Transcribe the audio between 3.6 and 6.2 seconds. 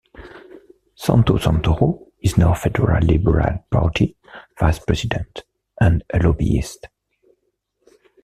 Party vice-president and a